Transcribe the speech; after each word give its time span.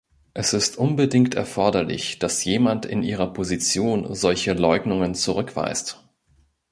Es 0.33 0.53
ist 0.53 0.79
unbedingt 0.79 1.35
erforderlich, 1.35 2.17
dass 2.17 2.43
jemand 2.43 2.87
in 2.87 3.03
Ihrer 3.03 3.31
Position 3.31 4.15
solche 4.15 4.53
Leugnungen 4.53 5.13
zurückweist. 5.13 5.99